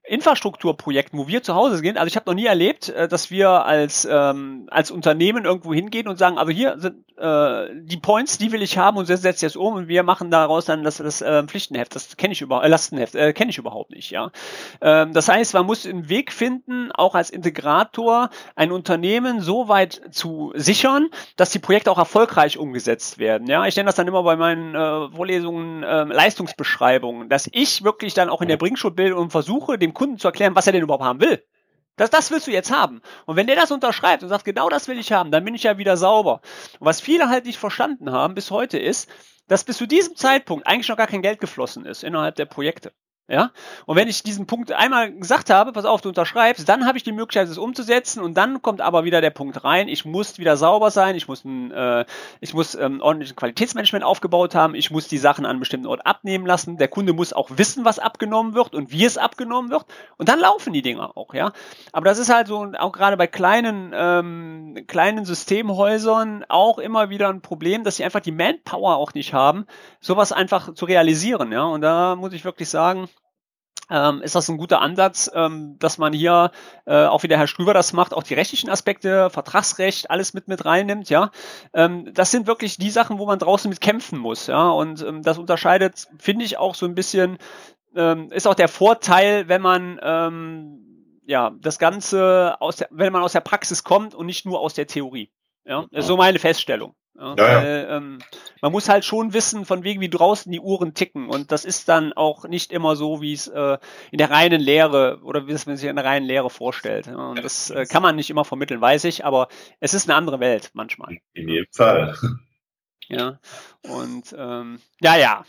[0.07, 3.65] Infrastrukturprojekten, wo wir zu Hause gehen, also ich habe noch nie erlebt, äh, dass wir
[3.65, 8.51] als, ähm, als Unternehmen irgendwo hingehen und sagen, also hier sind äh, die Points, die
[8.51, 11.43] will ich haben und setzt jetzt um und wir machen daraus dann das, das äh,
[11.43, 14.31] Pflichtenheft, das kenne ich über äh, Lastenheft, äh, kenne ich überhaupt nicht, ja.
[14.81, 20.01] Ähm, das heißt, man muss einen Weg finden, auch als Integrator ein Unternehmen so weit
[20.11, 23.47] zu sichern, dass die Projekte auch erfolgreich umgesetzt werden.
[23.47, 28.13] Ja, ich nenne das dann immer bei meinen äh, Vorlesungen äh, Leistungsbeschreibungen, dass ich wirklich
[28.13, 30.83] dann auch in der Bringschule bilde und versuche, dem Kunden zu erklären, was er denn
[30.83, 31.43] überhaupt haben will.
[31.95, 33.01] Das, das willst du jetzt haben.
[33.25, 35.63] Und wenn der das unterschreibt und sagt, genau das will ich haben, dann bin ich
[35.63, 36.41] ja wieder sauber.
[36.79, 39.09] Und was viele halt nicht verstanden haben bis heute ist,
[39.47, 42.91] dass bis zu diesem Zeitpunkt eigentlich noch gar kein Geld geflossen ist innerhalb der Projekte.
[43.27, 43.51] Ja?
[43.87, 47.03] Und wenn ich diesen Punkt einmal gesagt habe, pass auf, du unterschreibst, dann habe ich
[47.03, 50.57] die Möglichkeit, es umzusetzen und dann kommt aber wieder der Punkt rein, ich muss wieder
[50.57, 52.05] sauber sein, ich muss ein, äh,
[52.39, 56.05] ich muss ähm, ordentliches Qualitätsmanagement aufgebaut haben, ich muss die Sachen an einem bestimmten Ort
[56.05, 59.85] abnehmen lassen, der Kunde muss auch wissen, was abgenommen wird und wie es abgenommen wird
[60.17, 61.51] und dann laufen die Dinger auch, ja.
[61.93, 67.29] Aber das ist halt so, auch gerade bei kleinen, ähm, kleinen Systemhäusern auch immer wieder
[67.29, 69.65] ein Problem, dass sie einfach die Manpower auch nicht haben,
[69.99, 71.63] sowas einfach zu realisieren, ja.
[71.63, 73.09] Und da muss ich wirklich sagen,
[73.89, 76.51] ähm, ist das ein guter Ansatz, ähm, dass man hier,
[76.85, 80.47] äh, auch wie der Herr Strüber das macht, auch die rechtlichen Aspekte, Vertragsrecht, alles mit
[80.47, 81.31] mit reinnimmt, ja.
[81.73, 84.69] Ähm, das sind wirklich die Sachen, wo man draußen mit kämpfen muss, ja.
[84.69, 87.37] Und ähm, das unterscheidet, finde ich, auch so ein bisschen,
[87.95, 93.23] ähm, ist auch der Vorteil, wenn man ähm, ja das Ganze aus der, wenn man
[93.23, 95.31] aus der Praxis kommt und nicht nur aus der Theorie.
[95.65, 96.95] Ja, das ist so meine Feststellung.
[97.17, 98.19] Ja, ja, weil, ähm,
[98.61, 101.29] man muss halt schon wissen, von wegen, wie draußen die Uhren ticken.
[101.29, 103.77] Und das ist dann auch nicht immer so, wie es äh,
[104.11, 107.07] in der reinen Lehre oder wie es man sich in der reinen Lehre vorstellt.
[107.07, 109.47] Und das äh, kann man nicht immer vermitteln, weiß ich, aber
[109.79, 111.17] es ist eine andere Welt manchmal.
[111.33, 112.15] In jedem Fall.
[113.07, 113.39] Ja,
[113.83, 115.45] und ähm, ja, ja.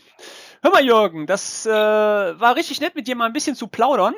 [0.61, 4.13] Hör mal, Jürgen, das äh, war richtig nett, mit dir mal ein bisschen zu plaudern.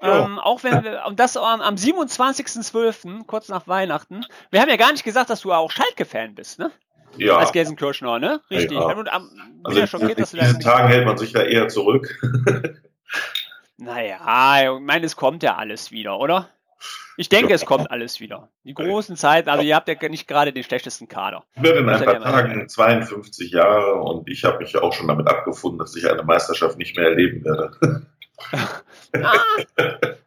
[0.00, 4.26] Ähm, auch wenn wir, und das am, am 27.12., kurz nach Weihnachten.
[4.50, 6.72] Wir haben ja gar nicht gesagt, dass du auch Schalke-Fan bist, ne?
[7.16, 7.36] Ja.
[7.38, 8.40] Als Gelsenkirchener, ne?
[8.50, 8.78] Richtig.
[8.78, 8.94] Ja.
[8.94, 9.30] Und am,
[9.64, 12.18] also ja schockiert, in diesen Tagen hält man sich ja eher zurück.
[13.76, 16.48] naja, ich meine, es kommt ja alles wieder, oder?
[17.16, 17.54] Ich denke, ja.
[17.54, 18.48] es kommt alles wieder.
[18.64, 21.44] Die großen Zeiten, also ihr habt ja nicht gerade den schlechtesten Kader.
[21.54, 25.28] Ich werde in ein paar Tagen 52 Jahre und ich habe mich auch schon damit
[25.28, 28.06] abgefunden, dass ich eine Meisterschaft nicht mehr erleben werde.
[28.52, 29.38] Ah,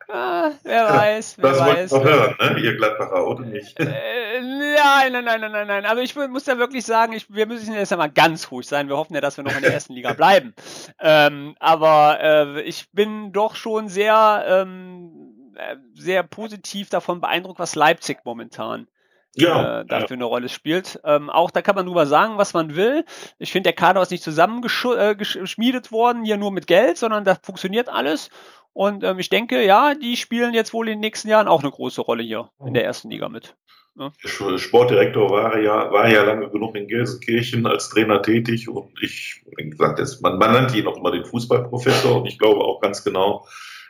[0.10, 1.90] ah, wer weiß, wer das weiß.
[1.92, 2.60] Das hören, ne?
[2.60, 3.80] ihr Gladbacher, oder nicht?
[3.80, 7.74] Äh, nein, nein, nein, nein, nein, Also ich muss ja wirklich sagen, ich, wir müssen
[7.74, 8.88] jetzt einmal ganz ruhig sein.
[8.88, 10.54] Wir hoffen ja, dass wir noch in der ersten Liga bleiben.
[11.00, 17.76] Ähm, aber äh, ich bin doch schon sehr, ähm, äh, sehr positiv davon beeindruckt, was
[17.76, 18.88] Leipzig momentan
[19.36, 20.16] ja, äh, dafür ja.
[20.16, 21.00] eine Rolle spielt.
[21.04, 23.06] Ähm, auch da kann man drüber sagen, was man will.
[23.40, 27.36] Ich finde, der Kader ist nicht zusammengeschmiedet äh, worden, hier nur mit Geld, sondern da
[27.42, 28.30] funktioniert alles.
[28.74, 31.72] Und ähm, ich denke, ja, die spielen jetzt wohl in den nächsten Jahren auch eine
[31.72, 33.56] große Rolle hier in der ersten Liga mit.
[33.98, 34.12] Ja.
[34.22, 39.46] Der Sportdirektor war ja, war ja lange genug in Gelsenkirchen als Trainer tätig und ich,
[39.56, 43.06] wie gesagt, man, man nannte ihn auch immer den Fußballprofessor und ich glaube auch ganz
[43.06, 43.48] genau,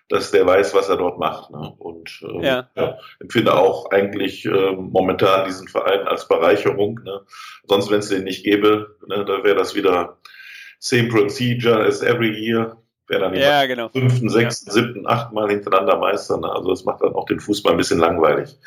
[0.09, 1.51] dass der weiß, was er dort macht.
[1.51, 1.73] Ne?
[1.79, 2.69] Und ähm, ja.
[2.75, 6.99] Ja, empfinde auch eigentlich äh, momentan diesen Verein als Bereicherung.
[7.03, 7.21] Ne?
[7.67, 10.17] Sonst, wenn es den nicht gäbe, ne, da wäre das wieder
[10.79, 12.77] same procedure as every year.
[13.07, 13.89] Wäre dann ja, genau.
[13.89, 14.73] fünften, sechsten, ja.
[14.73, 16.37] siebten, achten Mal hintereinander Meister.
[16.37, 16.51] Ne?
[16.51, 18.57] Also das macht dann auch den Fußball ein bisschen langweilig.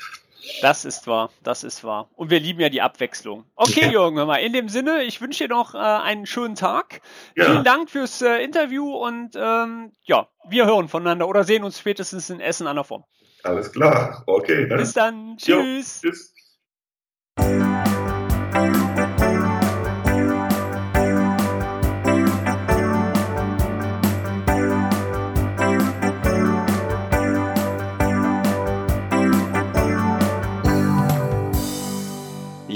[0.61, 2.09] Das ist wahr, das ist wahr.
[2.14, 3.44] Und wir lieben ja die Abwechslung.
[3.57, 3.90] Okay, ja.
[3.90, 7.01] Jürgen, hör mal, in dem Sinne, ich wünsche dir noch äh, einen schönen Tag.
[7.36, 7.46] Ja.
[7.46, 12.30] Vielen Dank fürs äh, Interview und ähm, ja, wir hören voneinander oder sehen uns spätestens
[12.30, 13.05] in Essen an der Form.
[13.44, 14.66] Alles klar, okay.
[14.66, 14.76] Ne?
[14.76, 16.03] Bis dann, tschüss.
[16.03, 16.34] Jo, tschüss.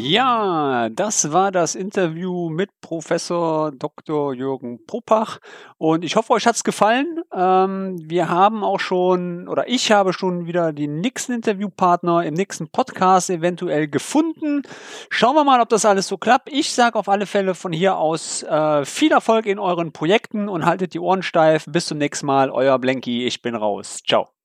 [0.05, 4.35] Ja, das war das Interview mit Professor Dr.
[4.35, 5.39] Jürgen Propach
[5.79, 7.21] und ich hoffe, euch hat's gefallen.
[7.33, 12.69] Ähm, wir haben auch schon oder ich habe schon wieder den nächsten Interviewpartner im nächsten
[12.69, 14.63] Podcast eventuell gefunden.
[15.09, 16.51] Schauen wir mal, ob das alles so klappt.
[16.51, 20.67] Ich sage auf alle Fälle von hier aus äh, viel Erfolg in euren Projekten und
[20.67, 21.65] haltet die Ohren steif.
[21.69, 23.25] Bis zum nächsten Mal, euer Blenky.
[23.25, 24.01] Ich bin raus.
[24.05, 24.42] Ciao.